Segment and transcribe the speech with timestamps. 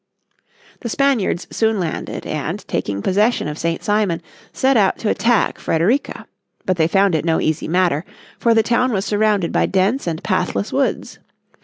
[0.79, 3.83] The Spaniards soon landed and, taking possession of St.
[3.83, 4.19] Simon,
[4.51, 6.25] set out to attack Frederica.
[6.65, 8.03] But they found it no easy matter,
[8.39, 11.19] for the town was surrounded by dense and pathless woods.